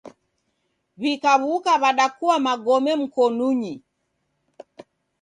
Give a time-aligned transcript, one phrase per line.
[0.97, 3.81] Wikawuka wadakua magome mkonunyi